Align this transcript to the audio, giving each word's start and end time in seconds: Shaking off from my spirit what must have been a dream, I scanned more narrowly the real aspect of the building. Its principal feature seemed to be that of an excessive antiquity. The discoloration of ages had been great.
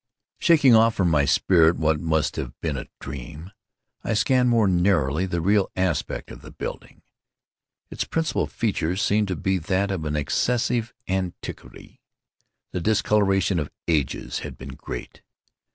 Shaking 0.39 0.73
off 0.73 0.95
from 0.95 1.11
my 1.11 1.25
spirit 1.25 1.75
what 1.77 1.99
must 1.99 2.35
have 2.35 2.59
been 2.59 2.75
a 2.75 2.87
dream, 2.99 3.51
I 4.03 4.15
scanned 4.15 4.49
more 4.49 4.67
narrowly 4.67 5.27
the 5.27 5.41
real 5.41 5.69
aspect 5.75 6.31
of 6.31 6.41
the 6.41 6.49
building. 6.49 7.03
Its 7.91 8.03
principal 8.03 8.47
feature 8.47 8.95
seemed 8.95 9.27
to 9.27 9.35
be 9.35 9.59
that 9.59 9.91
of 9.91 10.03
an 10.05 10.15
excessive 10.15 10.91
antiquity. 11.07 12.01
The 12.71 12.81
discoloration 12.81 13.59
of 13.59 13.69
ages 13.87 14.39
had 14.39 14.57
been 14.57 14.69
great. 14.69 15.21